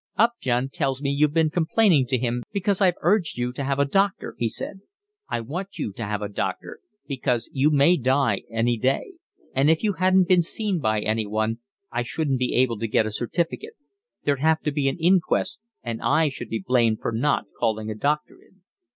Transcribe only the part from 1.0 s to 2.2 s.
you've been complaining to